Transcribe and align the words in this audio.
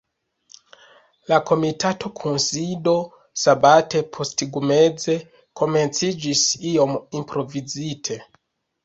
La 1.31 1.37
komitata 1.49 2.09
kunsido 2.21 2.93
sabate 3.41 4.01
posttagmeze 4.17 5.19
komenciĝis 5.61 6.43
iom 6.71 6.97
improvizite. 7.21 8.19